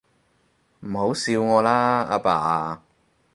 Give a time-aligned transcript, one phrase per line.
[0.79, 1.69] 唔好笑我啦，
[2.09, 2.81] 阿爸